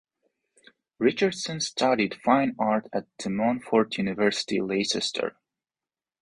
[0.97, 5.35] Richardson studied fine art at De Montfort University Leicester.